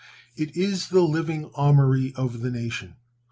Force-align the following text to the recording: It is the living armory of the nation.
It 0.35 0.57
is 0.57 0.87
the 0.87 1.01
living 1.03 1.51
armory 1.53 2.11
of 2.15 2.39
the 2.41 2.49
nation. 2.49 2.95